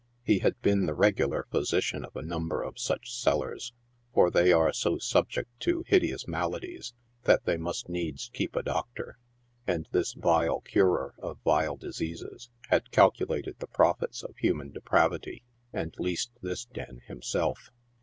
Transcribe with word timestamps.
He 0.23 0.39
had 0.39 0.59
been 0.63 0.87
the 0.87 0.95
regular 0.95 1.45
physician 1.51 2.03
of 2.03 2.15
a 2.15 2.23
number 2.23 2.63
of 2.63 2.79
such 2.79 3.21
collars— 3.23 3.71
for 4.15 4.31
they 4.31 4.51
are 4.51 4.73
so 4.73 4.97
sub 4.97 5.29
ject 5.29 5.49
to 5.59 5.83
hideous 5.85 6.27
maladies 6.27 6.95
that 7.25 7.45
they 7.45 7.55
must 7.55 7.87
needs 7.87 8.31
keep 8.33 8.55
a 8.55 8.63
doctor— 8.63 9.19
and 9.67 9.87
this 9.91 10.13
vile 10.13 10.61
curer 10.61 11.13
of 11.19 11.37
vile 11.45 11.77
diseases 11.77 12.49
had 12.69 12.89
calculated 12.89 13.59
the 13.59 13.67
profits 13.67 14.23
of 14.23 14.35
human 14.37 14.71
depravity, 14.71 15.43
and 15.71 15.93
leased 15.99 16.31
this 16.41 16.65
den 16.65 17.01
himself. 17.05 17.69